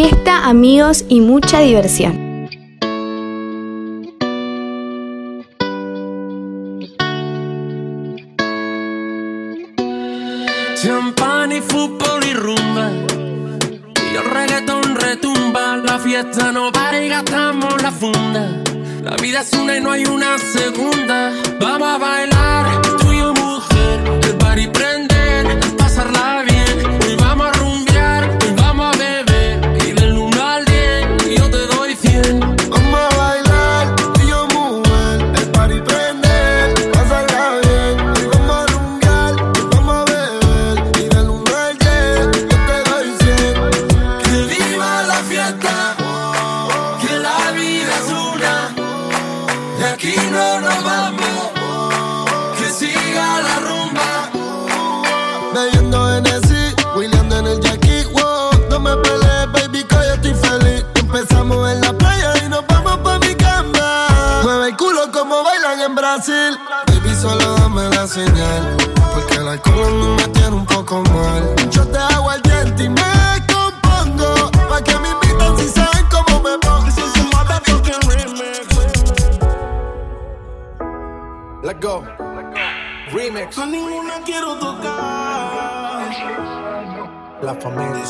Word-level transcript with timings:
fiesta, 0.00 0.48
amigos 0.48 1.04
y 1.08 1.20
mucha 1.20 1.58
diversión. 1.58 2.48
Champán 10.80 11.50
y 11.50 11.60
fútbol 11.60 12.24
y 12.24 12.32
rumba. 12.32 12.92
Y 14.12 14.16
el 14.16 14.30
reggaetón 14.30 14.94
retumba. 14.94 15.78
La 15.78 15.98
fiesta 15.98 16.52
no 16.52 16.70
para 16.70 17.02
y 17.02 17.08
gastamos 17.08 17.82
la 17.82 17.90
funda. 17.90 18.46
La 19.02 19.16
vida 19.16 19.40
es 19.40 19.52
una 19.52 19.78
y 19.78 19.80
no 19.80 19.90
hay 19.90 20.04
una 20.04 20.38
segunda. 20.38 21.32
Vamos 21.60 21.88
a 21.88 21.98
bailar, 21.98 22.82
tú 23.00 23.12
y 23.12 23.18
yo 23.18 23.34
mujer. 23.34 24.20
El 24.22 24.36
party 24.36 24.68
prender, 24.68 25.58
pasarla 25.76 26.44
bien. 26.44 26.57
Hoy 26.57 26.57
Empezamos 61.48 61.72
en 61.72 61.80
la 61.80 61.92
playa 61.94 62.44
y 62.44 62.48
nos 62.50 62.66
vamos 62.66 62.98
pa' 62.98 63.18
mi 63.20 63.34
cama. 63.34 64.08
Mueve 64.42 64.68
el 64.68 64.76
culo 64.76 65.10
como 65.10 65.42
bailan 65.42 65.80
en 65.80 65.94
Brasil. 65.94 66.58
Baby, 66.88 67.14
solo 67.14 67.54
dame 67.54 67.88
la 67.88 68.06
señal. 68.06 68.76
Porque 69.14 69.36
el 69.36 69.48
alcohol 69.48 69.82
a 69.82 69.88
mí 69.88 70.06
me 70.16 70.28
tiene 70.28 70.50
un 70.50 70.66
poco 70.66 71.02
mal. 71.04 71.56
Yo 71.70 71.86
te 71.86 71.96
hago 71.96 72.32
el 72.32 72.42
diente 72.42 72.84
y 72.84 72.88
me 72.90 73.46
compongo. 73.50 74.50
Pa' 74.68 74.82
que 74.82 74.98
me 74.98 75.08
invitan 75.08 75.56
si 75.56 75.68
saben 75.70 76.04
cómo 76.10 76.42
me 76.42 76.58
pongo. 76.58 76.84
This 76.84 76.98
is 76.98 77.16
a 77.16 77.22
motherfucking 77.32 78.02
remix. 78.10 78.66
Let 81.62 81.80
go. 81.80 82.04
Remix. 83.10 83.56
A 83.56 83.64
ninguna 83.64 84.20
quiero 84.22 84.54
tocar. 84.56 86.10
La 87.40 87.54
familia. 87.54 88.04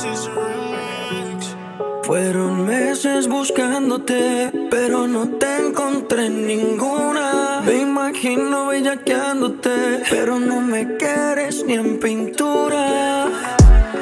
Fueron 2.08 2.64
meses 2.64 3.28
buscándote, 3.28 4.50
pero 4.70 5.06
no 5.06 5.28
te 5.28 5.58
encontré 5.58 6.30
ninguna. 6.30 7.60
Me 7.66 7.82
imagino 7.82 8.68
bellaqueándote, 8.68 10.04
pero 10.08 10.40
no 10.40 10.62
me 10.62 10.96
quieres 10.96 11.62
ni 11.66 11.74
en 11.74 12.00
pintura. 12.00 13.26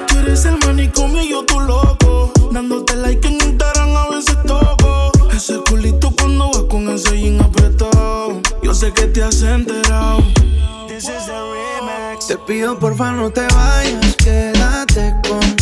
Tú 0.07 0.19
eres 0.19 0.45
el 0.45 0.57
manicomio 0.65 1.21
y 1.21 1.31
yo 1.31 1.45
tu 1.47 1.59
loco. 1.59 2.31
Dándote 2.53 2.95
like 2.95 3.27
en 3.27 3.35
Instagram 3.45 3.97
a 3.97 4.11
veces 4.11 4.39
toco. 4.47 5.11
Ese 5.35 5.59
culito 5.69 6.13
cuando 6.17 6.49
vas 6.53 6.63
con 6.71 6.89
ese 6.91 7.21
jean 7.21 7.41
apretado. 7.41 8.41
Yo 8.63 8.73
sé 8.73 8.93
que 8.93 9.09
te 9.09 9.25
has 9.25 9.43
enterado. 9.43 10.23
This 10.87 11.09
is 11.09 11.27
the 11.27 11.33
remix. 11.33 12.29
Te 12.29 12.39
pido 12.47 12.79
porfa 12.79 13.11
no 13.11 13.33
te 13.33 13.49
vayas, 13.49 14.15
quédate 14.15 15.13
conmigo. 15.29 15.56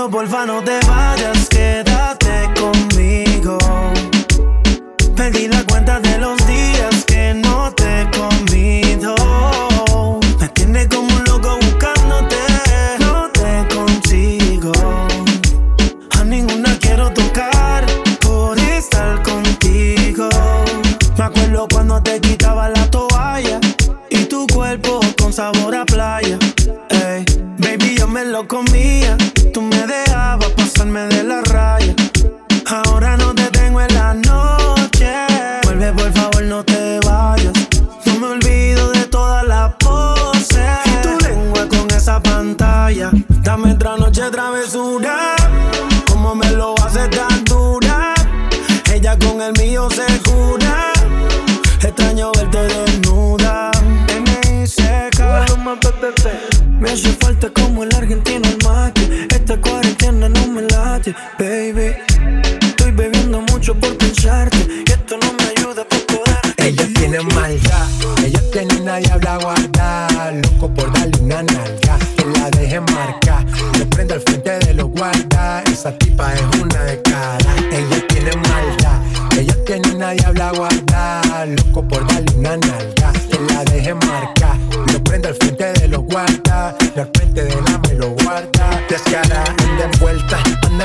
Te 0.00 0.06
pido 0.06 0.18
porfa 0.18 0.46
no 0.46 0.62
te 0.62 0.79
travesura. 44.70 45.36
Como 46.06 46.34
me 46.34 46.50
lo 46.52 46.74
hace 46.84 47.08
tan 47.08 47.44
dura. 47.44 48.14
Ella 48.92 49.18
con 49.18 49.40
el 49.42 49.52
mío 49.60 49.88
se 49.90 50.06
cura. 50.22 50.92
Extraño 51.82 52.30
verte 52.32 52.58
desnuda. 52.58 53.70
Me 56.80 56.90
hace 56.90 57.12
falta 57.20 57.50
como 57.50 57.84
el 57.84 57.94
argentino 57.94 58.48
el 58.48 58.58
mate. 58.64 59.26
Esta 59.30 59.60
cuarentena 59.60 60.28
no 60.28 60.46
me 60.46 60.62
late, 60.62 61.14
baby. 61.38 61.94
Estoy 62.62 62.92
bebiendo 62.92 63.40
mucho 63.52 63.74
por 63.74 63.96
pensarte. 63.98 64.84
Que 64.84 64.92
esto 64.92 65.16
no 65.18 65.32
me 65.32 65.44
ayuda 65.56 65.84
por 65.84 66.06
poder. 66.06 66.54
Ella 66.56 66.86
tiene 66.94 67.20
maldad, 67.20 67.88
ella 68.24 68.40
tiene 68.52 68.74
y 68.74 68.80
nadie 68.80 69.10
habla 69.10 69.38
esa 75.80 75.96
tipa 75.96 76.34
es 76.34 76.60
una 76.60 76.69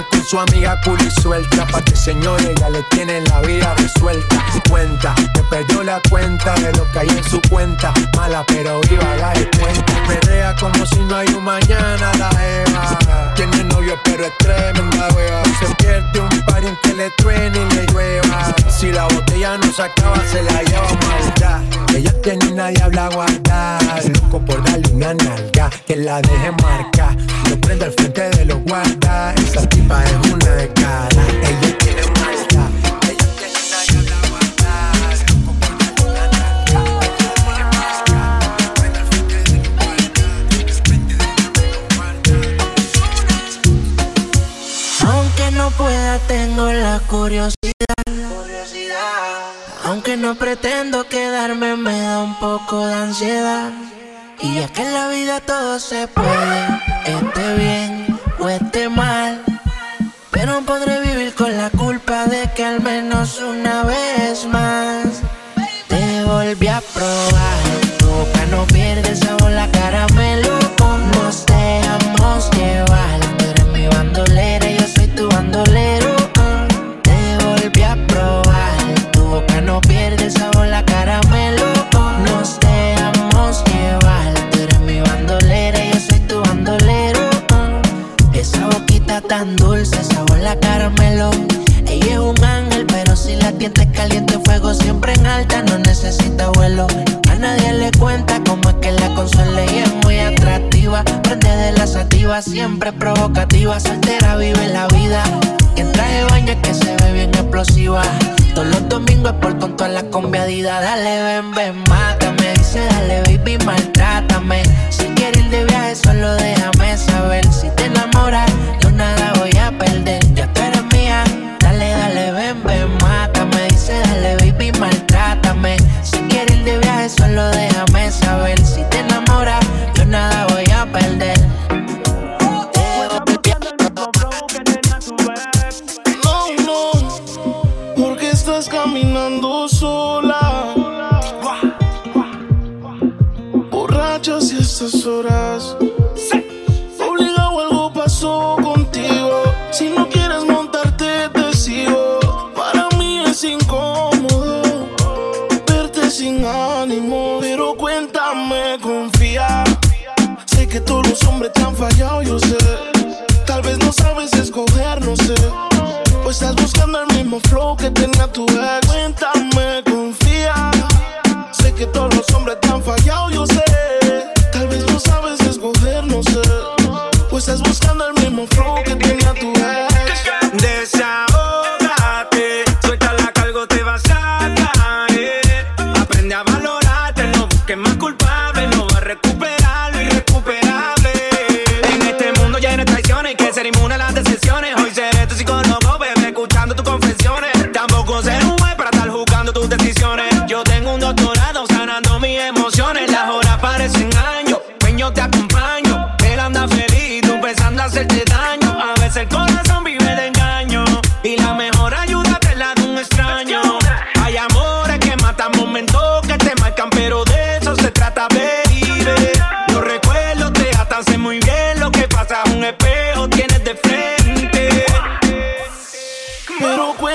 con 0.04 0.24
su 0.24 0.40
amiga 0.40 0.80
cool 0.84 1.00
suelta. 1.22 1.66
Pa' 1.68 1.82
que 1.82 1.96
señores 1.96 2.54
ya 2.60 2.70
le 2.70 2.84
tienen 2.84 3.24
la 3.26 3.42
vida 3.42 3.74
resuelta. 3.76 4.44
Cuenta, 4.70 5.16
que 5.34 5.42
perdió 5.44 5.84
la 5.84 6.02
cuenta 6.10 6.54
de 6.56 6.72
lo 6.74 6.90
que 6.92 7.00
hay 7.00 7.10
en 7.10 7.24
su 7.24 7.40
cuenta. 7.50 7.94
Mala 8.16 8.44
pero 8.48 8.82
viva, 8.82 9.16
la 9.18 9.34
cuenta. 9.58 9.94
Perrea 10.08 10.56
como 10.60 10.86
si 10.86 11.00
no 11.00 11.16
hay 11.16 11.28
un 11.30 11.44
mañana, 11.44 12.12
la 12.18 12.30
Eva. 12.30 13.34
Tiene 13.36 13.64
novio 13.66 13.96
pero 14.04 14.26
es 14.26 14.38
tremenda 14.40 15.08
wea. 15.16 15.44
Se 15.60 15.74
pierde 15.76 16.20
un 16.20 16.42
par 16.46 16.64
en 16.64 16.78
que 16.84 16.94
le 16.94 17.10
truene 17.12 17.58
y 17.58 17.76
le 17.76 17.86
llueva. 17.88 18.54
Si 18.70 18.92
la 18.92 19.06
botella 19.06 19.58
no 19.58 19.72
se 19.72 19.84
acaba, 19.84 20.22
se 20.32 20.42
la 20.44 20.62
lleva 20.64 20.88
maldad. 21.08 21.62
Ella 21.96 22.22
tiene 22.22 22.46
y 22.46 22.52
nadie 22.52 22.82
habla 22.82 23.10
guardar. 23.10 24.04
Loco 24.06 24.44
por 24.44 24.64
darle 24.64 24.92
una 24.94 25.14
nalga, 25.14 25.70
que 25.88 25.96
la 25.96 26.22
deje 26.22 26.52
marcar. 26.62 27.16
Lo 27.50 27.58
prende 27.62 27.86
al 27.86 27.94
frente 27.94 28.30
de 28.32 28.46
los 28.46 28.60
guardas. 28.64 29.36
Tipa 29.86 30.04
es 30.04 30.32
una 30.32 30.52
de 30.52 30.74
cara. 30.74 31.24
Ella 31.44 31.78
tiene 31.78 32.02
maldad. 32.20 32.70
Ella 33.10 33.28
tiene 33.38 33.60
una 33.66 33.80
que 33.86 34.10
la. 34.10 34.80
Al 35.10 35.18
frente 40.84 41.14
de 41.14 41.28
la 41.30 41.90
guarda. 41.98 42.34
Aunque 45.08 45.52
no 45.52 45.72
pueda, 45.72 46.20
tengo 46.28 46.72
la 46.72 47.00
curiosidad. 47.08 47.74
Aunque 49.84 50.18
no 50.18 50.36
pretendo 50.36 51.08
quedarme, 51.08 51.76
me 51.76 52.00
da 52.00 52.20
un 52.20 52.36
poco 52.40 52.88
de 52.88 52.94
ansiedad. 52.94 53.72
Y 54.42 54.58
es 54.58 54.72
que 54.72 54.82
en 54.82 54.94
la 54.94 55.08
vida 55.10 55.40
todo 55.40 55.80
se 55.80 56.08
puede, 56.08 56.82
esté 57.06 57.56
bien 57.56 58.20
o 58.40 58.50
esté 58.50 58.90
mal. 58.90 59.45
Pero 60.46 60.62
podré 60.62 61.00
vivir 61.00 61.34
con 61.34 61.58
la 61.58 61.72
culpa 61.72 62.28
de 62.28 62.52
que 62.56 62.64
al 62.64 62.80
menos 62.80 63.42
una 63.42 63.82
vez 63.84 64.05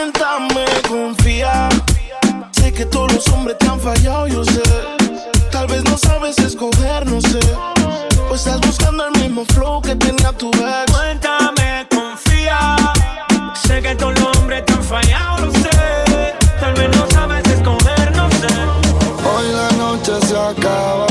Cuéntame, 0.00 0.64
confía. 0.88 1.68
Sé 2.52 2.72
que 2.72 2.86
todos 2.86 3.12
los 3.12 3.28
hombres 3.28 3.58
te 3.58 3.66
han 3.66 3.78
fallado, 3.78 4.26
yo 4.28 4.42
sé. 4.46 4.62
Tal 5.52 5.66
vez 5.66 5.84
no 5.84 5.98
sabes 5.98 6.38
escoger, 6.38 7.04
no 7.06 7.20
sé. 7.20 7.38
O 8.30 8.34
estás 8.34 8.58
buscando 8.62 9.06
el 9.08 9.20
mismo 9.20 9.44
flow 9.52 9.82
que 9.82 9.94
tenía 9.96 10.32
tu 10.32 10.48
ex. 10.48 10.90
Cuéntame, 10.90 11.86
confía. 11.90 12.76
Sé 13.62 13.82
que 13.82 13.94
todos 13.94 14.18
los 14.18 14.38
hombres 14.38 14.64
te 14.64 14.72
han 14.72 14.82
fallado, 14.82 15.44
lo 15.44 15.52
sé. 15.52 16.34
Tal 16.58 16.72
vez 16.72 16.96
no 16.96 17.06
sabes 17.10 17.46
escoger, 17.46 18.16
no 18.16 18.30
sé. 18.30 18.48
Hoy 19.28 19.52
la 19.52 19.70
noche 19.76 20.12
se 20.26 20.34
acaba 20.34 21.09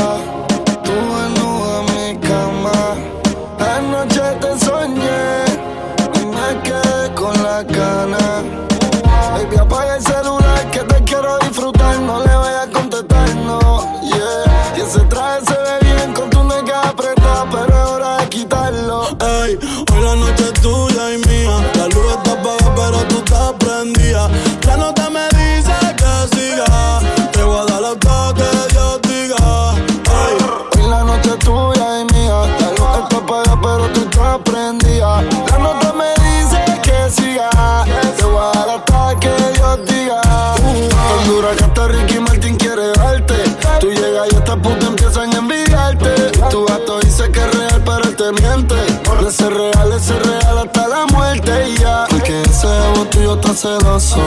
ser 49.39 49.53
real, 49.53 49.99
ser 50.01 50.21
real 50.25 50.57
hasta 50.57 50.87
la 50.87 51.05
muerte 51.07 51.69
y 51.69 51.77
ya. 51.77 52.05
Porque 52.09 52.41
ese 52.41 52.67
jebo 52.67 53.05
tuyo 53.05 53.33
está 53.35 53.53
celoso. 53.53 54.17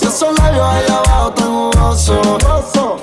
Y 0.00 0.04
esos 0.04 0.38
labios 0.38 0.64
ahí 0.64 0.84
abajo 0.88 1.32
tan 1.32 1.48
jugosos. 1.48 2.26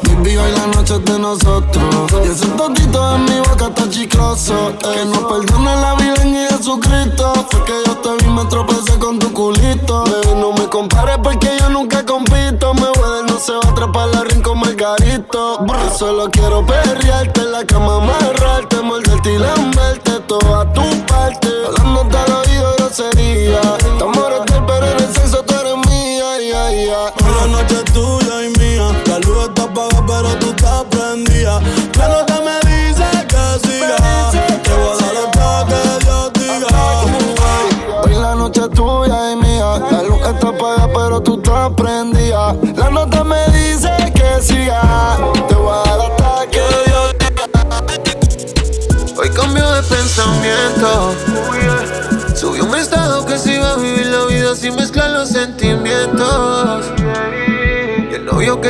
Baby, 0.04 0.38
hoy 0.38 0.52
la 0.52 0.68
noche 0.68 0.96
es 0.96 1.06
de 1.06 1.20
nosotros. 1.20 2.12
Y 2.24 2.28
ese 2.28 2.46
tontito 2.50 3.16
en 3.16 3.26
mi 3.26 3.40
boca 3.40 3.68
está 3.68 3.90
chicloso. 3.90 4.70
Eh, 4.70 4.78
que 4.82 5.06
nos 5.06 5.24
perdone 5.32 5.76
la 5.82 5.96
vida 5.96 6.22
en 6.22 6.48
Jesucristo. 6.48 7.34
Fue 7.50 7.64
que 7.66 7.74
yo 7.86 7.98
te 7.98 8.24
vi, 8.24 8.32
me 8.32 8.46
tropecé 8.46 9.00
con 9.00 9.18
tu 9.18 9.34
culito. 9.34 10.04
Baby, 10.04 10.40
no 10.40 10.54
me 10.54 10.68
compares 10.70 11.18
porque 11.24 11.50
yo 11.60 11.70
nunca 11.70 12.06
compito. 12.06 12.74
Me 12.76 12.88
voy 13.00 13.24
no 13.28 13.40
se 13.40 13.54
va 13.54 13.62
a 13.66 13.72
atrapar 13.72 14.10
la 14.10 14.24
rincón 14.26 14.60
margarito. 14.60 15.66
Yo 15.66 15.98
solo 15.98 16.30
quiero 16.30 16.64
perrearte 16.66 17.42
en 17.42 17.52
la 17.52 17.66
cama, 17.66 17.96
amarrarte, 17.96 18.80
morderte 18.82 19.34
y 19.34 19.38
lamberte 19.40 20.07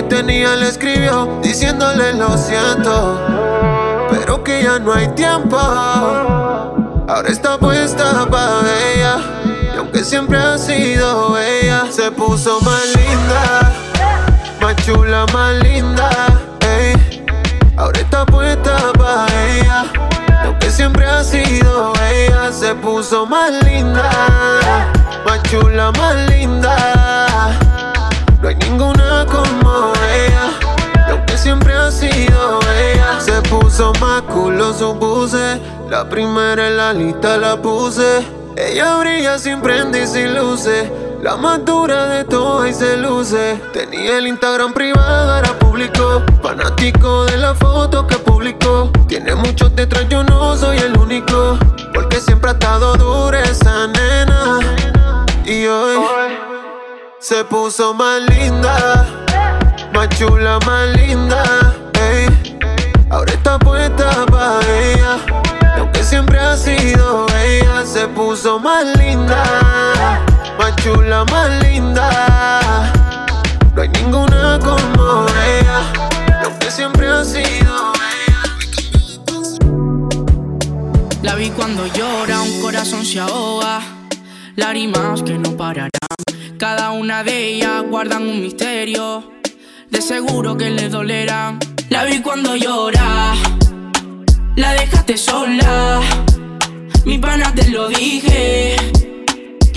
tenía 0.08 0.56
le 0.56 0.70
escribió 0.70 1.40
diciéndole 1.42 2.14
lo 2.14 2.38
siento, 2.38 3.20
pero 4.10 4.44
que 4.44 4.64
ya 4.64 4.80
no 4.80 4.94
hay 4.94 5.08
tiempo. 5.10 5.58
Ahora 5.58 7.30
está 7.30 7.58
puesta 7.58 8.26
pa' 8.30 8.62
ella, 8.94 9.18
y 9.74 9.78
aunque 9.78 10.04
siempre 10.04 10.38
ha 10.38 10.58
sido 10.58 11.38
ella, 11.38 11.86
se 11.90 12.12
puso 12.12 12.60
más 12.62 12.84
linda, 12.96 13.72
más 14.62 14.76
chula, 14.86 15.26
más 15.34 15.54
linda. 15.64 16.10
Ahora 17.78 18.00
está 18.00 18.26
puesta 18.26 18.92
pa' 18.98 19.28
ella, 19.50 19.86
y 20.44 20.48
aunque 20.48 20.72
siempre 20.72 21.06
ha 21.06 21.24
sido 21.24 21.94
ella, 22.12 22.52
se 22.52 22.74
puso 22.76 23.26
más 23.26 23.52
linda, 23.64 24.10
más 25.26 25.44
chula, 25.44 25.92
más 25.94 26.16
linda. 26.30 26.76
No 28.42 28.50
hay 28.50 28.56
ninguna 28.56 29.26
como 29.26 29.67
ella. 30.16 30.52
Lo 31.10 31.26
que 31.26 31.38
siempre 31.38 31.74
ha 31.74 31.92
sido 31.92 32.60
ella. 32.80 33.20
Se 33.20 33.42
puso 33.44 33.94
más 34.00 34.22
culoso, 34.24 34.98
puse. 35.00 35.60
La 35.90 36.08
primera 36.08 36.68
en 36.68 36.78
la 36.78 36.94
lista 36.94 37.38
la 37.38 37.62
puse. 37.62 38.26
Ella 38.56 38.98
brilla 38.98 39.38
sin 39.38 39.62
prende 39.62 40.04
y 40.04 40.08
sin. 40.08 40.28
La 41.22 41.36
más 41.36 41.66
dura 41.66 42.08
de 42.08 42.24
todas 42.24 42.70
y 42.70 42.74
se 42.74 42.96
luce. 42.96 43.60
Tenía 43.74 44.18
el 44.18 44.28
Instagram 44.28 44.72
privado, 44.74 45.38
era 45.38 45.58
público. 45.60 46.24
Fanático 46.42 47.26
de 47.26 47.38
la 47.38 47.54
foto 47.56 48.06
que 48.06 48.18
publicó. 48.18 48.92
Tiene 49.08 49.36
muchos 49.36 49.76
detrás, 49.76 50.08
yo 50.10 50.24
no 50.24 50.56
soy 50.56 50.78
el 50.78 50.98
único. 50.98 51.58
Porque 51.94 52.22
siempre 52.22 52.52
ha 52.52 52.54
estado 52.54 52.96
dura 52.96 53.42
esa 53.42 53.88
nena. 53.88 54.60
Y 55.44 55.66
hoy 55.66 55.98
se 57.20 57.44
puso 57.44 57.94
más 57.94 58.22
linda. 58.22 59.17
Más 59.98 60.10
chula, 60.10 60.60
más 60.64 60.96
linda. 60.96 61.74
Ahora 63.10 63.34
está 63.34 63.58
puesta 63.58 64.28
para 64.28 64.62
ella. 64.80 65.18
aunque 65.80 66.04
siempre 66.04 66.38
ha 66.38 66.56
sido 66.56 67.26
ella, 67.36 67.84
se 67.84 68.08
puso 68.08 68.60
más 68.60 68.86
linda 68.96 70.24
más 70.56 70.76
chula, 70.76 71.26
más 71.26 71.50
linda. 71.64 72.94
No 73.74 73.82
hay 73.82 73.90
ninguna 73.90 74.60
como 74.60 75.26
ella, 75.48 75.82
lo 76.44 76.60
que 76.60 76.70
siempre 76.70 77.08
ha 77.08 77.26
sido 77.26 77.94
ella. 78.22 78.42
La 81.24 81.34
vi 81.34 81.50
cuando 81.50 81.88
llora, 81.88 82.42
un 82.42 82.62
corazón 82.62 83.04
se 83.04 83.20
ahoga. 83.20 83.82
Lágrimas 84.56 85.24
que 85.24 85.40
no 85.40 85.58
pararán. 85.58 85.90
Cada 86.60 86.92
una 86.92 87.24
de 87.24 87.48
ellas 87.48 87.82
guardan 87.90 88.22
un 88.22 88.42
misterio. 88.42 89.37
De 89.92 90.02
seguro 90.02 90.58
que 90.58 90.70
le 90.70 90.90
dolerán. 90.90 91.60
La 91.90 92.06
vi 92.06 92.20
cuando 92.20 92.56
llora. 92.56 93.34
La 94.56 94.74
dejaste 94.74 95.18
sola. 95.18 96.02
Mi 97.06 97.18
pana 97.18 97.54
te 97.54 97.70
lo 97.70 97.88
dije 97.88 98.76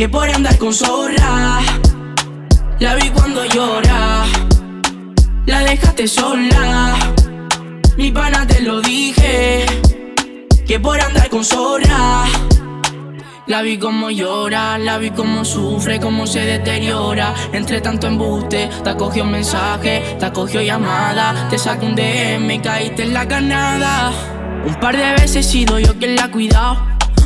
que 0.00 0.08
por 0.08 0.26
andar 0.30 0.56
con 0.56 0.72
zorra. 0.72 1.60
La 2.78 2.94
vi 2.94 3.10
cuando 3.10 3.44
llora, 3.44 4.24
la 5.44 5.60
dejaste 5.60 6.08
sola. 6.08 6.96
Mi 7.98 8.10
pana 8.10 8.46
te 8.46 8.62
lo 8.62 8.80
dije, 8.80 9.66
que 10.66 10.80
por 10.80 10.98
andar 10.98 11.28
con 11.28 11.44
zorra. 11.44 12.24
La 13.50 13.62
vi 13.62 13.78
como 13.78 14.10
llora, 14.10 14.78
la 14.78 14.96
vi 14.98 15.10
como 15.10 15.44
sufre, 15.44 15.98
como 15.98 16.24
se 16.24 16.38
deteriora. 16.38 17.34
Entre 17.52 17.80
tanto 17.80 18.06
embuste, 18.06 18.70
te 18.84 18.90
acogió 18.90 19.24
mensaje, 19.24 20.04
te 20.20 20.24
acogió 20.24 20.62
llamada. 20.62 21.48
Te 21.50 21.58
saco 21.58 21.86
un 21.86 21.96
DM 21.96 22.62
caíste 22.62 23.02
en 23.02 23.12
la 23.12 23.26
canada. 23.26 24.12
Un 24.64 24.76
par 24.76 24.96
de 24.96 25.14
veces 25.14 25.34
he 25.34 25.42
sido 25.42 25.80
yo 25.80 25.98
quien 25.98 26.14
la 26.14 26.26
ha 26.26 26.30
cuidado. 26.30 26.78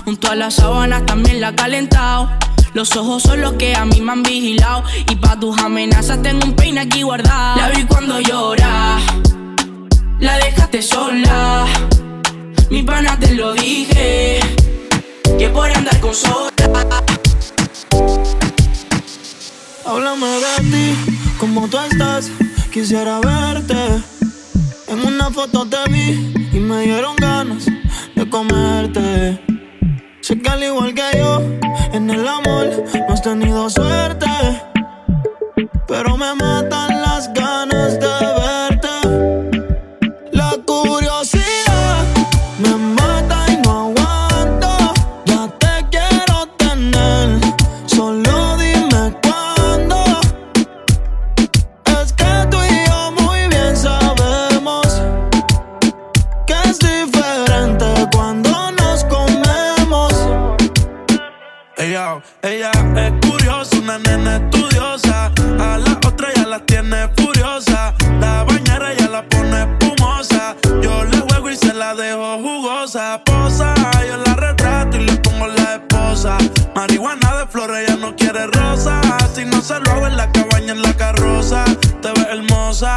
Junto 0.06 0.30
a 0.30 0.34
las 0.34 0.54
sábanas 0.54 1.04
también 1.04 1.42
la 1.42 1.48
ha 1.48 1.54
calentado. 1.54 2.30
Los 2.72 2.96
ojos 2.96 3.22
son 3.22 3.42
los 3.42 3.52
que 3.52 3.76
a 3.76 3.84
mí 3.84 4.00
me 4.00 4.12
han 4.12 4.22
vigilado. 4.22 4.82
Y 5.10 5.16
pa' 5.16 5.38
tus 5.38 5.58
amenazas 5.58 6.22
tengo 6.22 6.46
un 6.46 6.56
peine 6.56 6.80
aquí 6.80 7.02
guardado. 7.02 7.60
La 7.60 7.68
vi 7.68 7.84
cuando 7.84 8.18
llora, 8.20 8.96
la 10.20 10.38
dejaste 10.38 10.80
sola. 10.80 11.66
Mi 12.70 12.82
pana 12.82 13.14
te 13.20 13.34
lo 13.34 13.52
dije, 13.52 14.40
que 15.38 15.48
por 15.48 15.70
andar 15.70 16.00
con 16.00 16.14
sola. 16.14 16.50
Háblame 19.86 20.26
de 20.26 20.70
ti, 20.70 21.14
como 21.38 21.68
tú 21.68 21.78
estás, 21.78 22.30
quisiera 22.72 23.20
verte. 23.20 24.02
En 24.88 25.00
una 25.06 25.30
foto 25.30 25.66
te 25.66 25.90
vi 25.90 26.32
y 26.52 26.60
me 26.60 26.82
dieron 26.82 27.16
ganas 27.16 27.66
de 28.14 28.30
comerte. 28.30 29.40
Sé 30.20 30.40
que 30.40 30.48
al 30.48 30.62
igual 30.62 30.94
que 30.94 31.18
yo, 31.18 31.42
en 31.92 32.10
el 32.10 32.26
amor 32.26 32.84
no 33.06 33.14
has 33.14 33.22
tenido 33.22 33.68
suerte. 33.68 34.26
Pero 35.86 36.16
me 36.16 36.34
matan 36.34 36.83
flores, 77.48 77.98
no 77.98 78.14
quiere 78.16 78.46
rosas. 78.46 79.04
Si 79.34 79.44
no 79.44 79.60
se 79.60 79.78
lo 79.80 79.90
hago 79.90 80.06
en 80.06 80.16
la 80.16 80.30
cabaña, 80.32 80.72
en 80.72 80.82
la 80.82 80.96
carroza, 80.96 81.64
te 82.00 82.08
ves 82.08 82.26
hermosa 82.30 82.96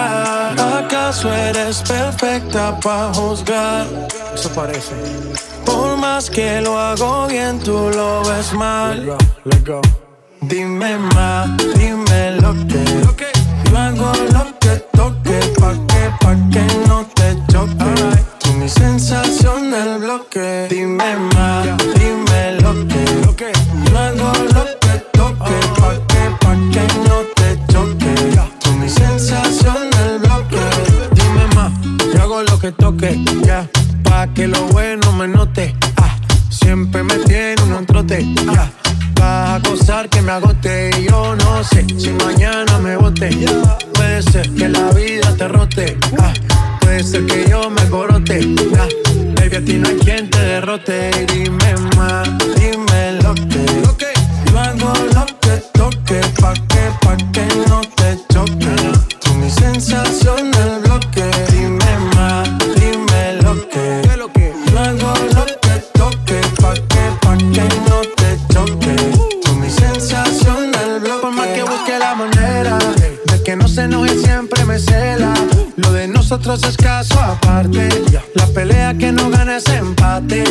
Supera. 0.00 0.78
¿Acaso 0.78 1.32
eres 1.32 1.82
perfecta 1.82 2.78
para 2.80 3.12
juzgar? 3.14 3.86
Eso 4.34 4.48
parece. 4.50 4.94
Por 5.64 5.96
más 5.96 6.30
que 6.30 6.60
lo 6.60 6.78
hago 6.78 7.26
bien, 7.28 7.58
tú 7.60 7.90
lo 7.94 8.22
ves 8.24 8.52
mal. 8.52 9.16
Let 9.44 9.64
go. 9.66 9.80
Dime 10.42 10.96
más, 11.14 11.50
dime 11.76 12.32
lo 12.40 12.52
que. 12.66 12.84
Yo 13.70 13.78
hago 13.78 14.12
lo 14.32 14.58
que 14.58 14.76
toque, 14.92 15.38
pa' 15.60 15.74
que, 15.90 16.10
pa' 16.20 16.36
que 16.50 16.64
no 16.88 17.06
te 17.14 17.36
choque. 17.52 17.94
Tú 18.38 18.52
mi 18.54 18.68
sensación 18.68 19.70
del 19.70 19.98
bloque. 19.98 20.66
Dime 20.70 21.16
más, 21.34 21.66
dime 21.94 22.60
lo 22.62 22.72
que. 22.88 23.52
Yo 23.90 23.98
hago 23.98 24.49
ya. 33.44 33.66
Pa' 34.04 34.26
que 34.34 34.46
lo 34.46 34.60
bueno 34.68 35.12
me 35.12 35.26
note. 35.26 35.74
Ah, 35.96 36.16
siempre 36.50 37.02
me 37.02 37.16
tiene 37.20 37.62
un 37.62 37.86
trote, 37.86 38.26
ya. 38.44 38.70
Vas 39.14 39.22
a 39.22 39.54
acosar 39.56 40.08
que 40.08 40.20
me 40.22 40.32
agote 40.32 40.90
y 40.98 41.04
yo 41.08 41.36
no 41.36 41.64
sé 41.64 41.86
si 41.98 42.10
mañana 42.10 42.78
me 42.78 42.96
bote. 42.96 43.30
Puede 43.94 44.22
ser 44.22 44.50
que 44.50 44.68
la 44.68 44.90
vida 44.92 45.34
te 45.36 45.48
rote. 45.48 45.98
Ah, 46.18 46.32
puede 46.80 47.02
ser 47.02 47.26
que 47.26 47.48
yo 47.48 47.70
me 47.70 47.82
corote. 47.88 48.54
Ah, 48.78 48.88
baby, 49.36 49.56
a 49.56 49.64
ti 49.64 49.74
no 49.74 49.88
hay 49.88 49.96
quien 49.96 50.28
te 50.30 50.38
derrote. 50.38 51.10
Dime 51.32 51.74
más, 51.96 52.28
dime 52.56 53.12
lo 53.22 53.34
que. 53.34 54.12
Yo 54.50 54.58
hago 54.58 54.92
lo 55.14 55.26
que 55.40 55.62
toque, 55.72 56.20
pa' 56.40 56.54
que, 56.54 56.82
pa' 57.02 57.16
que 57.32 57.46
no 57.68 57.80
te 57.96 58.18
choque. 58.32 58.74
Tú 59.22 59.34
mi 59.34 59.50
sensación 59.50 60.39
nosotros 76.50 76.70
es 76.72 76.76
caso 76.78 77.20
aparte. 77.20 77.88
La 78.34 78.44
pelea 78.46 78.92
que 78.94 79.12
no 79.12 79.30
gana 79.30 79.58
es 79.58 79.68
empate. 79.68 80.42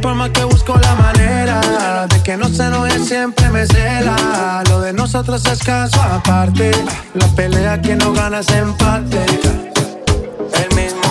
Por 0.00 0.14
más 0.14 0.30
que 0.30 0.42
busco 0.44 0.74
la 0.78 0.94
manera 0.94 2.06
de 2.06 2.22
que 2.22 2.34
no 2.38 2.48
se 2.48 2.62
enoje, 2.62 2.98
siempre 2.98 3.50
me 3.50 3.66
cela. 3.66 4.62
Lo 4.70 4.80
de 4.80 4.94
nosotros 4.94 5.44
es 5.44 5.58
caso 5.58 6.00
aparte. 6.00 6.70
La 7.12 7.26
pelea 7.36 7.82
que 7.82 7.94
no 7.94 8.14
gana 8.14 8.40
es 8.40 8.48
empate. 8.52 9.22
El 10.54 10.76
mismo 10.76 11.01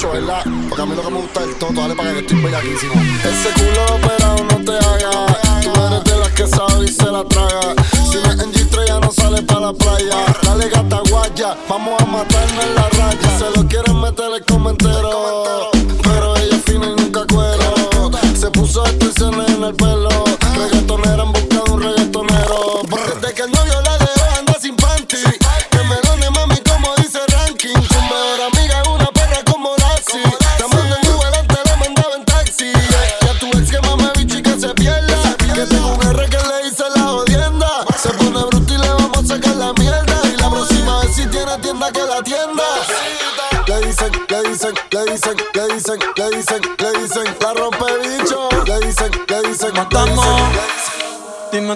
bicho, 0.00 0.12
¿verdad? 0.12 0.42
Porque 0.68 0.82
a 0.82 0.86
mí 0.86 0.94
lo 0.94 1.02
que 1.02 1.10
me 1.10 1.20
gusta 1.20 1.40
es 1.40 1.48
el 1.48 1.54
toto, 1.56 1.80
dale 1.80 1.94
para 1.94 2.12
que 2.12 2.20
estoy 2.20 2.40
bellaquísimo. 2.40 2.94
Ese 2.94 3.50
culo 3.54 3.96
operado 3.96 4.36
no 4.44 4.64
te 4.64 4.72
haga. 4.72 5.26
Tú 5.62 5.86
eres 5.86 6.04
de 6.04 6.16
las 6.16 6.28
que 6.30 6.46
sabe 6.46 6.84
y 6.84 6.88
se 6.88 7.10
la 7.10 7.24
traga. 7.24 7.74
Si 8.10 8.16
no 8.16 8.32
es 8.32 8.40
en 8.40 8.52
G3 8.52 8.86
ya 8.86 9.00
no 9.00 9.12
sale 9.12 9.42
para 9.42 9.60
la 9.60 9.72
playa. 9.72 10.16
Dale 10.42 10.68
gata 10.68 11.00
guaya, 11.10 11.56
vamos 11.68 12.00
a 12.00 12.06
matarnos 12.06 12.64
en 12.64 12.74
la 12.74 12.88
raya. 12.88 13.38
Se 13.38 13.58
lo 13.58 13.68
quieren 13.68 14.00
meter 14.00 14.26
el 14.34 14.44
comentero 14.44 15.70
Pero 16.02 16.36
ella 16.36 16.56
es 16.56 16.62
fina 16.64 16.86
y 16.86 17.02
nunca 17.02 17.26
cuero. 17.26 18.10
Se 18.38 18.50
puso 18.50 18.84
extensiones 18.86 19.50
en 19.50 19.64
el 19.64 19.74
pelo. 19.74 20.08
Reggaetonera 20.56 21.24
en 21.24 21.32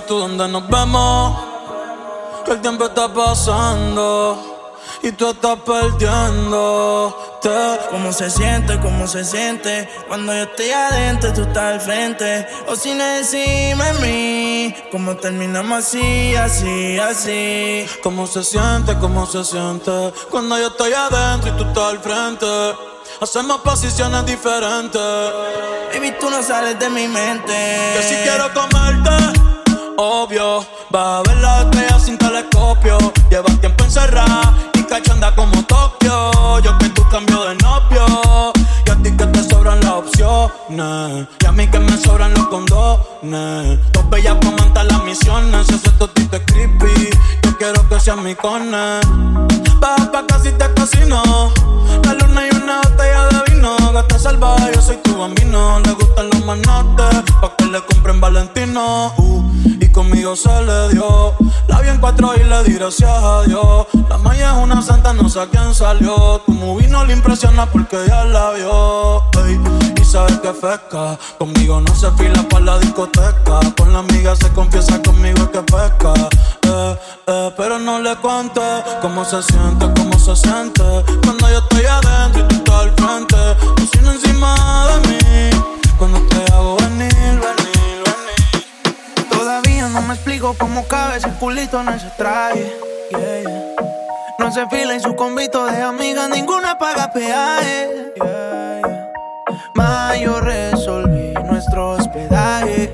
Dime 0.05 0.09
tú 0.09 0.19
dónde 0.19 0.49
nos 0.49 0.69
vemos. 0.69 1.39
Que 2.45 2.53
el 2.53 2.61
tiempo 2.61 2.85
está 2.87 3.09
pasando 3.13 4.55
y 5.03 5.13
tú 5.13 5.31
estás 5.31 5.59
perdiéndote. 5.61 7.49
¿Cómo 7.91 8.13
se 8.13 8.29
siente? 8.29 8.79
¿Cómo 8.81 9.07
se 9.07 9.25
siente? 9.25 9.89
Cuando 10.09 10.35
yo 10.35 10.43
estoy 10.43 10.71
adentro, 10.71 11.33
tú 11.33 11.43
estás 11.43 11.75
al 11.75 11.81
frente. 11.81 12.47
O 12.69 12.77
si 12.77 12.93
no 12.95 13.05
decime 13.05 13.83
a 13.83 13.95
mí, 13.95 14.75
¿cómo 14.93 15.17
terminamos 15.17 15.79
así, 15.79 16.37
así, 16.37 16.99
así? 16.99 17.87
¿Cómo 18.03 18.27
se 18.27 18.45
siente? 18.45 18.99
¿Cómo 18.99 19.27
se 19.27 19.43
siente? 19.45 20.13
Cuando 20.31 20.59
yo 20.59 20.67
estoy 20.69 20.93
adentro 20.93 21.51
y 21.51 21.57
tú 21.57 21.65
estás 21.65 21.85
al 21.85 22.01
frente. 22.01 22.47
Hacemos 23.21 23.59
posiciones 23.59 24.27
diferentes. 24.27 25.01
Baby, 25.95 26.15
tú 26.21 26.29
no 26.29 26.43
sales 26.43 26.79
de 26.79 26.91
mi 26.91 27.09
mente. 27.09 27.55
Que 27.95 28.03
si 28.03 28.17
quiero 28.17 28.53
comerte, 28.53 29.54
obvio. 29.97 30.65
Vas 30.91 31.07
a 31.07 31.23
ver 31.23 31.37
las 31.39 31.65
estrellas 31.65 32.03
sin 32.05 32.19
telescopio. 32.19 32.99
Llevas 33.31 33.61
tiempo 33.61 33.85
encerrada 33.85 34.55
y 34.75 34.83
cachanda 34.85 35.35
como 35.35 35.63
Tokio. 35.65 36.61
Yo 36.61 36.79
que 36.79 36.89
tú 36.91 37.03
cambio 37.11 37.45
de 37.45 37.55
novio. 37.57 38.53
Y 38.87 38.91
a 38.91 38.97
ti 38.97 39.11
que 39.17 39.27
te 39.27 39.43
sobran 39.43 39.81
las 39.81 39.93
opciones. 39.93 41.27
Y 41.41 41.47
a 41.47 41.53
mí 41.53 41.67
que 41.69 41.79
me 41.79 41.97
sobran 41.97 42.33
los 42.35 42.47
condones. 42.49 43.79
Dos 43.93 44.11
bellas 44.11 44.37
montar 44.45 44.87
las 44.87 45.05
misiones. 45.05 45.69
Ese 45.69 45.91
totito 45.93 46.37
es 46.37 46.43
creepy. 46.47 47.11
Yo 47.43 47.57
quiero 47.59 47.89
que 47.89 48.01
seas 48.01 48.17
mi 48.19 48.35
cone. 48.35 49.01
Baja 49.81 50.11
pa' 50.13 50.27
casi 50.27 50.53
te 50.53 50.73
casino. 50.75 51.23
La 52.05 52.15
luna 52.15 52.47
y 52.47 52.57
una 52.57 52.81
botella 52.83 53.29
de 53.29 53.53
vino. 53.53 53.77
Gata 53.93 54.19
salvaje, 54.19 54.73
yo 54.75 54.81
soy 54.81 54.97
tu 54.99 55.19
bambino. 55.19 55.81
Le 55.81 55.93
gustan 55.93 56.31
los 56.31 56.45
manotes. 56.45 57.23
Pa' 57.41 57.55
que 57.57 57.67
le 57.67 57.81
compren 57.83 58.21
Valentino. 58.21 59.13
Uh, 59.17 59.44
conmigo 59.95 60.35
se 60.35 60.51
le 60.63 60.89
dio. 60.91 61.35
La 61.69 61.81
bien 61.81 61.99
cuatro 61.99 62.35
y 62.35 62.43
le 62.43 62.65
di 62.65 62.75
gracias 62.75 63.11
a 63.11 63.43
Dios. 63.45 63.87
La 64.11 64.19
maya 64.19 64.51
es 64.51 64.63
una 64.63 64.83
santa, 64.83 65.13
no 65.13 65.29
sé 65.29 65.41
a 65.41 65.47
quién 65.47 65.73
salió. 65.73 66.43
Tu 66.45 66.53
movie 66.53 66.89
no 66.89 67.05
le 67.05 67.15
impresiona 67.15 67.65
porque 67.65 67.97
ya 68.07 68.25
la 68.25 68.51
vio. 68.51 69.23
y 69.97 70.05
sabes 70.05 70.39
que 70.41 70.51
pesca. 70.51 71.17
Conmigo 71.39 71.81
no 71.81 71.95
se 71.95 72.11
fila 72.13 72.47
para 72.51 72.65
la 72.65 72.79
discoteca. 72.79 73.61
Con 73.79 73.93
la 73.93 74.01
amiga 74.01 74.35
se 74.35 74.49
confiesa 74.51 75.01
conmigo 75.01 75.51
que 75.51 75.63
pesca. 75.63 76.13
Eh, 76.63 76.99
eh, 77.29 77.51
pero 77.57 77.79
no 77.79 78.01
le 78.01 78.17
cuente 78.17 78.61
cómo 79.01 79.25
se 79.25 79.43
siente, 79.45 79.87
cómo 79.97 80.19
se 80.19 80.35
siente. 80.35 80.83
Cuando 81.25 81.49
yo 81.49 81.59
estoy 81.59 81.85
adentro 81.87 82.43
y 82.43 82.49
tú 82.49 82.55
estás 82.57 82.75
al 82.75 82.93
frente. 82.97 83.37
Cocina 83.77 84.13
encima 84.13 84.89
de 84.89 85.09
mí. 85.09 85.51
Cuando 85.99 86.19
te 86.27 86.53
hago 86.53 86.77
venir, 86.77 87.13
venir. 87.13 87.64
No 89.95 90.03
me 90.03 90.15
explico 90.15 90.57
cómo 90.59 90.85
cabe 90.89 91.19
ese 91.19 91.31
culito 91.39 91.81
en 91.81 91.89
ese 91.91 92.11
traje. 92.17 92.77
No 94.41 94.51
se 94.51 94.67
fila 94.67 94.93
en 94.93 95.01
su 95.01 95.15
convito 95.15 95.65
de 95.67 95.83
amiga, 95.83 96.29
ninguna 96.29 96.77
paga 96.77 97.13
peaje. 97.13 98.13
Yeah, 98.17 100.17
yo 100.21 100.41
resolví 100.41 101.33
nuestro 101.45 101.93
hospedaje. 101.93 102.91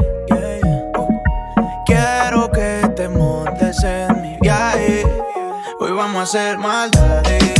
Quiero 1.86 2.50
que 2.50 2.86
te 2.94 3.08
montes 3.08 3.82
en 3.82 4.20
mi 4.20 4.36
viaje. 4.42 5.02
Hoy 5.80 5.92
vamos 5.92 6.20
a 6.20 6.22
hacer 6.24 6.58
maldades. 6.58 7.59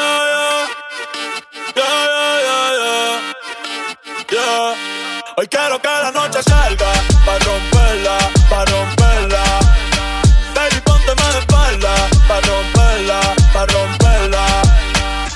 Hoy 5.41 5.47
quiero 5.47 5.81
que 5.81 5.87
la 5.87 6.11
noche 6.11 6.39
salga 6.43 6.91
pa' 7.25 7.39
romperla, 7.39 8.15
pa' 8.47 8.63
romperla. 8.63 9.43
Baby, 10.53 10.79
pónteme 10.85 11.33
de 11.33 11.39
espalda 11.39 11.93
pa' 12.27 12.41
romperla, 12.41 13.19
pa' 13.51 13.65
romperla. 13.65 14.45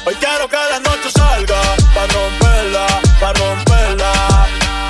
Hoy 0.06 0.14
quiero 0.20 0.48
que 0.48 0.58
la 0.58 0.80
noche 0.82 1.10
salga 1.10 1.60
pa' 1.96 2.06
romperla, 2.14 2.86
pa' 3.20 3.34
romperla. 3.34 4.12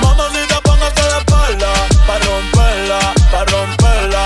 Mamacita, 0.02 0.60
póngase 0.60 1.02
de 1.02 1.18
espalda 1.20 1.72
pa' 2.06 2.20
romperla, 2.20 3.00
pa' 3.32 3.46
romperla. 3.46 4.24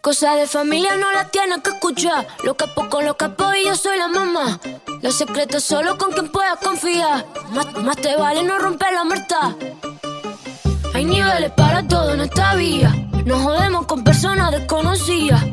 Cosa 0.00 0.34
de 0.34 0.48
familia 0.48 0.96
no 0.96 1.12
la 1.12 1.28
tienes 1.28 1.62
que 1.62 1.70
escuchar. 1.70 2.26
Lo 2.42 2.56
capo 2.56 2.88
con 2.88 3.06
lo 3.06 3.16
capo 3.16 3.54
y 3.54 3.66
yo 3.66 3.76
soy 3.76 3.96
la 3.96 4.08
mamá. 4.08 4.58
Los 5.00 5.14
secretos 5.14 5.62
solo 5.62 5.96
con 5.96 6.10
quien 6.10 6.28
puedas 6.32 6.58
confiar. 6.58 7.24
Más, 7.50 7.72
más 7.74 7.96
te 7.98 8.16
vale 8.16 8.42
no 8.42 8.58
romper 8.58 8.92
la 8.94 9.04
muerta. 9.04 9.54
Hay 10.98 11.04
niveles 11.04 11.52
para 11.52 11.86
todo 11.86 12.14
en 12.14 12.22
esta 12.22 12.56
vía. 12.56 12.92
No 13.24 13.38
jodemos 13.38 13.86
con 13.86 14.02
personas 14.02 14.50
desconocidas. 14.50 15.44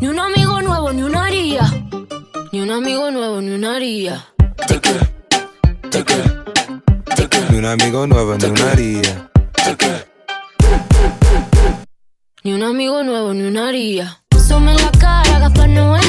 Ni 0.00 0.08
un 0.08 0.18
amigo 0.18 0.62
nuevo, 0.62 0.90
ni 0.90 1.02
una 1.02 1.26
haría. 1.26 1.70
Ni 2.50 2.62
un 2.62 2.70
amigo 2.70 3.10
nuevo, 3.10 3.42
ni 3.42 3.50
una 3.50 3.76
haría. 3.76 4.24
Ni 7.50 7.58
un 7.58 7.66
amigo 7.66 8.06
nuevo, 8.06 8.36
ni 8.38 8.46
una 8.46 8.72
haría. 8.72 9.30
Ni 12.42 12.52
un 12.54 12.62
amigo 12.62 13.02
nuevo, 13.02 13.34
ni 13.34 13.42
una 13.42 13.68
haría. 13.68 14.22
Sume 14.48 14.72
en 14.72 14.78
la 14.78 14.90
cara, 14.92 15.40
Gaspar 15.40 15.68
Noé. 15.68 16.00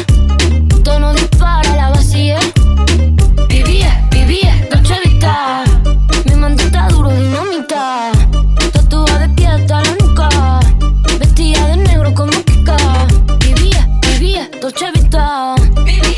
Tono 0.82 1.14
dispara, 1.14 1.76
la 1.76 1.90
vacía. 1.90 2.40
Vivía, 3.50 4.08
vivía, 4.12 4.66
Dolce 4.72 4.96
Vita. 5.04 5.66
Dolce 14.62 14.92
Vita. 14.94 15.56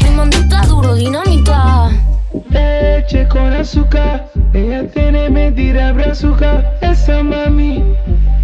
Mi 0.02 0.10
mandita 0.16 0.60
duro, 0.68 0.96
dinamita. 0.96 1.90
Leche 2.50 3.26
con 3.30 3.54
azúcar, 3.54 4.30
ella 4.54 4.86
tiene 4.92 5.30
medida 5.30 5.94
brazuca. 5.94 6.62
Esa 6.82 7.24
mami 7.24 7.96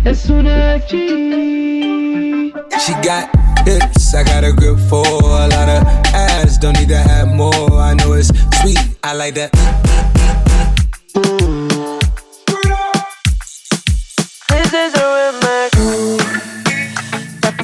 es 0.05 0.29
una 0.29 0.79
G. 0.87 2.53
She 2.79 2.93
got 3.03 3.27
hips, 3.67 4.13
I 4.15 4.23
got 4.23 4.45
a 4.45 4.53
grip 4.53 4.79
for 4.87 5.05
a 5.05 5.47
lot 5.49 5.67
of 5.67 5.83
ass. 6.15 6.57
Don't 6.57 6.79
need 6.79 6.87
to 6.87 6.97
have 6.97 7.27
more. 7.27 7.51
I 7.73 7.93
know 7.95 8.13
it's 8.13 8.31
sweet, 8.61 8.79
I 9.03 9.13
like 9.13 9.35
that. 9.35 9.51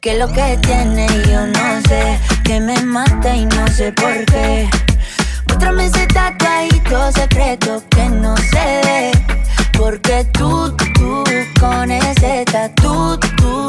que 0.00 0.14
lo 0.14 0.26
que 0.28 0.56
tiene 0.62 1.06
yo 1.28 1.46
no 1.46 1.82
sé, 1.86 2.18
que 2.42 2.58
me 2.58 2.80
mata 2.80 3.36
y 3.36 3.44
no 3.44 3.68
sé 3.68 3.92
por 3.92 4.24
qué. 4.24 4.66
Muéstrame 5.46 5.84
ese 5.84 6.06
tatuadito 6.06 7.12
secreto 7.12 7.82
que 7.90 8.08
no 8.08 8.34
ve. 8.50 9.12
Porque 9.76 10.24
tú, 10.32 10.74
tú, 10.94 11.22
con 11.60 11.90
ese 11.90 12.46
tatu, 12.46 13.18
tú, 13.36 13.66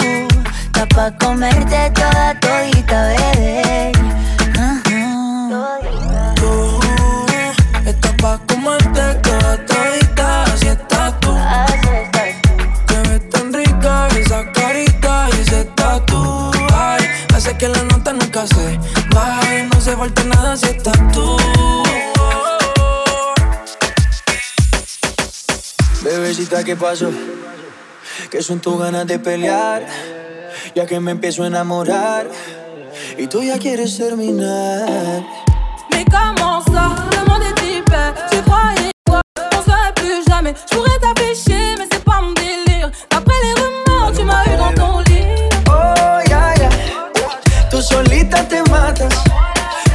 está 0.67 0.85
pa' 0.95 1.11
comerte 1.17 1.91
toda 1.95 2.39
todita, 2.39 3.07
bebé. 3.09 3.91
Tú, 6.35 6.79
estás 7.85 8.13
pa' 8.21 8.39
comerte 8.47 9.30
Hace 17.51 17.57
que 17.57 17.67
la 17.67 17.83
nota 17.83 18.13
nunca 18.13 18.47
se 18.47 18.79
baje, 19.13 19.67
no 19.73 19.81
se 19.81 19.97
falta 19.97 20.23
nada 20.23 20.55
si 20.55 20.67
estás 20.67 20.97
tú. 21.11 21.35
Bebecita, 26.01 26.63
¿qué 26.63 26.77
pasó? 26.77 27.11
Que 28.29 28.41
son 28.41 28.61
tus 28.61 28.79
ganas 28.79 29.05
de 29.05 29.19
pelear, 29.19 29.85
ya 30.75 30.85
que 30.85 31.01
me 31.01 31.11
empiezo 31.11 31.43
a 31.43 31.47
enamorar 31.47 32.29
y 33.17 33.27
tú 33.27 33.43
ya 33.43 33.59
quieres 33.59 33.97
terminar. 33.97 35.21
Mais 35.91 36.05
comment 36.05 36.61
ça 36.71 36.95
Le 37.11 37.29
monde 37.29 37.43
est 37.43 37.63
hyper 37.67 38.13
Tu 38.29 38.41
croyais 38.43 38.91
quoi 39.09 39.19
On 39.57 39.61
serait 39.61 39.93
plus 39.95 40.23
jamais 40.25 40.53
Je 40.71 40.75
pourrais 40.77 40.99
t'afficher 40.99 41.75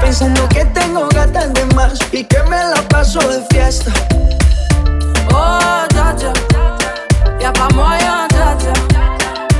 pensando 0.07 0.49
que 0.51 0.65
tengo 0.67 1.09
gatas 1.09 1.53
de 1.53 1.65
más 1.75 1.99
y 2.13 2.23
que 2.23 2.41
me 2.45 2.57
la 2.57 2.81
paso 2.89 3.19
de 3.29 3.43
fiesta. 3.51 3.91
Oh 5.35 5.85
dja 5.91 6.15
dja 6.19 6.33
Y'a 7.41 7.53
pas 7.53 7.75
moyen 7.75 8.29
dja 8.31 8.55
dja 8.63 8.75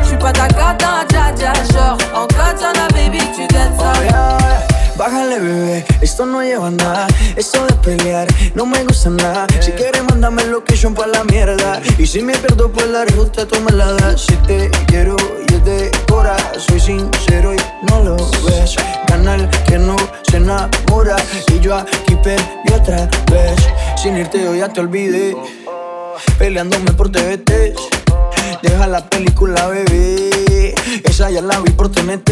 J'suis 0.05 0.19
pas 0.19 0.33
ta 0.33 0.47
cata 0.47 1.05
dja 1.09 1.33
dja 1.33 1.53
Genre 1.73 1.99
en 2.15 2.27
katana 2.29 2.87
baby 2.95 3.19
tu 3.35 3.43
get 3.53 3.73
ça 3.77 3.93
Bájale, 4.97 5.39
bebé, 5.41 5.85
esto 6.01 6.25
no 6.25 6.41
lleva 6.41 6.69
a 6.69 6.71
nada. 6.71 7.07
Esto 7.37 7.67
de 7.67 7.75
pelear 7.75 8.27
no 8.55 8.65
me 8.65 8.83
gusta 8.85 9.11
nada. 9.11 9.47
Si 9.61 9.73
quieres, 9.73 10.03
mándame 10.05 10.45
location 10.45 10.95
pa' 10.95 11.07
la 11.07 11.23
mierda. 11.25 11.83
Y 11.99 12.07
si 12.07 12.23
me 12.23 12.33
pierdo 12.33 12.73
por 12.73 12.87
la 12.87 13.05
ruta, 13.05 13.47
tú 13.47 13.61
me 13.61 13.73
la 13.73 13.93
das. 13.93 14.23
Si 14.23 14.35
te 14.49 14.71
quiero 14.87 15.17
y 15.49 15.55
es 15.55 15.65
de 15.67 15.91
cora, 16.09 16.37
soy 16.57 16.81
sincero 16.81 17.16
Sin 24.17 24.23
irte, 24.23 24.43
yo 24.43 24.55
ya 24.55 24.71
te 24.71 24.81
olvidé. 24.81 25.37
Peleándome 26.39 26.91
por 26.93 27.13
TVT. 27.13 27.75
Deja 28.63 28.87
la 28.87 29.05
película, 29.05 29.67
bebé. 29.67 30.75
Esa 31.05 31.29
ya 31.29 31.43
la 31.43 31.61
vi 31.61 31.71
por 31.73 31.91
TNT. 31.91 32.31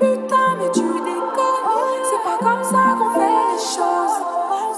Putain 0.00 0.56
mais 0.58 0.70
tu 0.72 0.80
déconnes 0.80 2.00
C'est 2.08 2.22
pas 2.24 2.38
comme 2.40 2.64
ça 2.64 2.96
qu'on 2.98 3.10
fait 3.12 3.36
les 3.50 3.60
choses 3.76 4.16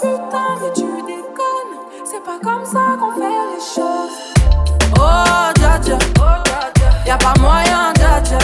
Putain 0.01 0.49
mais 0.61 0.73
tu 0.75 0.89
déconnes 1.07 1.75
C'est 2.05 2.25
pas 2.25 2.41
comme 2.43 2.65
ça 2.65 2.97
qu'on 2.99 3.13
fait 3.13 3.39
les 3.53 3.63
choses 3.63 4.17
Oh 4.99 5.53
dja 5.61 5.79
dja 5.81 5.99
Y'a 7.07 7.19
pas 7.19 7.35
moyen 7.39 7.93
dja 7.95 8.21
dja 8.21 8.39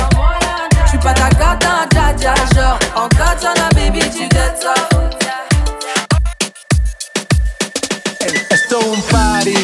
J'suis 0.86 0.98
pas 0.98 1.14
ta 1.14 1.30
gata 1.30 1.84
dja 1.90 2.14
dja 2.16 2.34
Genre 2.54 2.78
en 2.94 3.08
katana 3.08 3.68
baby 3.74 3.98
tu 4.08 4.22
get 4.30 4.54
ça 4.62 4.91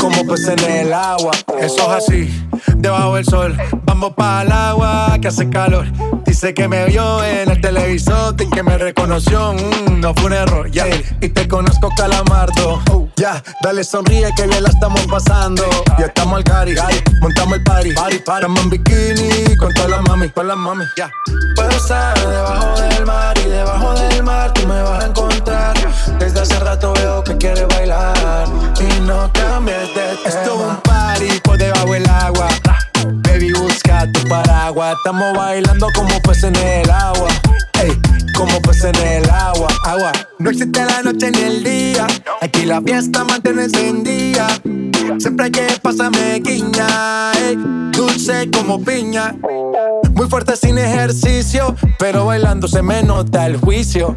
Como 0.00 0.24
peces 0.26 0.62
en 0.62 0.86
el 0.86 0.92
agua. 0.92 1.32
Eso 1.60 1.76
es 1.76 1.88
así, 1.88 2.46
debajo 2.76 3.16
del 3.16 3.24
sol. 3.24 3.56
Vamos 3.84 4.14
para 4.14 4.42
el 4.42 4.52
agua 4.52 5.18
que 5.20 5.28
hace 5.28 5.48
calor. 5.48 5.86
Dice 6.32 6.54
que 6.54 6.66
me 6.66 6.86
vio 6.86 7.22
en 7.22 7.50
el 7.50 7.60
televisor 7.60 8.34
y 8.40 8.48
que 8.48 8.62
me 8.62 8.78
reconoció. 8.78 9.52
Mm, 9.52 10.00
no 10.00 10.14
fue 10.14 10.24
un 10.24 10.32
error, 10.32 10.70
ya. 10.70 10.86
Y 11.20 11.28
te 11.28 11.46
conozco, 11.46 11.90
calamardo. 11.94 12.82
Oh, 12.90 13.06
ya, 13.16 13.42
dale 13.62 13.84
sonríe 13.84 14.30
que 14.34 14.46
bien 14.46 14.62
la 14.62 14.70
estamos 14.70 15.06
pasando. 15.08 15.62
Ya 15.98 16.06
estamos 16.06 16.38
al 16.38 16.44
cari, 16.44 16.74
montamos 17.20 17.58
el 17.58 17.64
party. 17.64 17.92
party, 17.92 18.18
party. 18.20 18.46
Estamos 18.46 18.60
en 18.62 18.70
bikini 18.70 19.56
con 19.56 19.74
todas 19.74 19.90
las 19.90 20.00
mami, 20.08 20.30
con 20.30 20.48
las 20.48 20.56
mami, 20.56 20.84
ya. 20.96 21.10
Puedo 21.54 21.68
estar 21.68 22.18
debajo 22.18 22.80
del 22.80 23.04
mar 23.04 23.36
y 23.36 23.48
debajo 23.50 23.92
del 23.92 24.22
mar 24.22 24.54
tú 24.54 24.66
me 24.66 24.80
vas 24.80 25.04
a 25.04 25.08
encontrar. 25.08 25.74
Desde 26.18 26.40
hace 26.40 26.58
rato 26.60 26.94
veo 26.94 27.22
que 27.22 27.36
quieres 27.36 27.68
bailar 27.68 28.48
y 28.80 29.00
no 29.00 29.30
cambies 29.34 29.86
de 29.88 30.16
tema. 30.16 30.28
Esto 30.28 30.54
es 30.54 30.70
un 30.70 30.76
party 30.80 31.40
por 31.44 31.58
debajo 31.58 31.92
del 31.92 32.08
agua. 32.08 32.48
Baby, 33.04 33.52
busca 33.52 34.10
tu 34.12 34.26
paraguas. 34.28 34.94
Estamos 34.96 35.36
bailando 35.36 35.88
como 35.94 36.20
peces 36.22 36.44
en 36.44 36.56
el 36.56 36.90
agua. 36.90 37.28
Ey, 37.82 37.92
como 38.36 38.60
peces 38.62 38.84
en 38.84 39.06
el 39.06 39.30
agua. 39.30 39.68
Agua. 39.84 40.12
No 40.38 40.50
existe 40.50 40.84
la 40.84 41.02
noche 41.02 41.30
ni 41.30 41.40
el 41.40 41.64
día. 41.64 42.06
Aquí 42.40 42.64
la 42.64 42.80
fiesta 42.80 43.24
mantiene 43.24 43.64
encendida. 43.64 44.46
Siempre 45.18 45.46
hay 45.46 45.50
que 45.50 45.66
pasarme 45.80 46.40
guiña. 46.40 47.32
ey, 47.38 47.56
dulce 47.92 48.50
como 48.50 48.82
piña. 48.82 49.34
Muy 50.14 50.28
fuerte 50.28 50.56
sin 50.56 50.78
ejercicio, 50.78 51.74
pero 51.98 52.26
bailando 52.26 52.68
se 52.68 52.82
me 52.82 53.02
nota 53.02 53.46
el 53.46 53.56
juicio. 53.56 54.16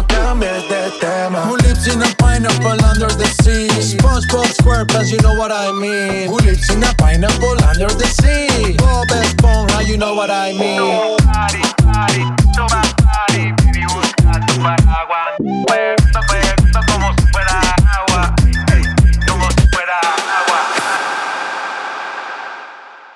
cambies 0.41 0.67
de 0.69 0.91
tema. 0.99 1.41
Who 1.45 1.55
lives 1.57 1.87
in 1.87 2.01
a 2.01 2.15
pineapple 2.17 2.83
under 2.85 3.07
the 3.07 3.25
sea? 3.43 3.67
SpongeBob 3.79 4.47
SquarePants, 4.59 5.11
you 5.11 5.19
know 5.19 5.33
what 5.35 5.51
I 5.51 5.71
mean. 5.71 6.29
Who 6.29 6.37
lives 6.37 6.69
in 6.69 6.83
a 6.83 6.93
pineapple 6.95 7.63
under 7.63 7.87
the 7.87 8.05
sea? 8.05 8.75
Bob 8.77 9.07
Esponja, 9.07 9.85
you 9.85 9.97
know 9.97 10.13
what 10.15 10.29
I 10.29 10.53
mean. 10.53 11.17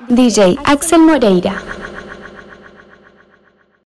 DJ 0.08 0.56
Axel 0.66 1.00
Moreira. 1.00 1.85